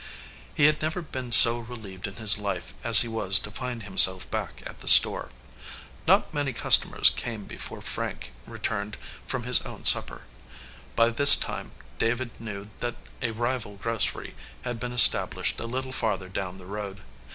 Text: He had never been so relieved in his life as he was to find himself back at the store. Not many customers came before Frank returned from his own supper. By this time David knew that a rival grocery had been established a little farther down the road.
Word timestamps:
He 0.55 0.65
had 0.65 0.81
never 0.81 1.03
been 1.03 1.31
so 1.31 1.59
relieved 1.59 2.07
in 2.07 2.15
his 2.15 2.39
life 2.39 2.73
as 2.83 3.01
he 3.01 3.07
was 3.07 3.37
to 3.37 3.51
find 3.51 3.83
himself 3.83 4.27
back 4.31 4.63
at 4.65 4.79
the 4.79 4.87
store. 4.87 5.29
Not 6.07 6.33
many 6.33 6.53
customers 6.53 7.11
came 7.11 7.45
before 7.45 7.83
Frank 7.83 8.33
returned 8.47 8.97
from 9.27 9.43
his 9.43 9.61
own 9.61 9.85
supper. 9.85 10.23
By 10.95 11.11
this 11.11 11.35
time 11.37 11.73
David 11.99 12.31
knew 12.39 12.71
that 12.79 12.95
a 13.21 13.29
rival 13.29 13.75
grocery 13.75 14.33
had 14.63 14.79
been 14.79 14.91
established 14.91 15.59
a 15.59 15.67
little 15.67 15.91
farther 15.91 16.29
down 16.29 16.57
the 16.57 16.65
road. 16.65 17.01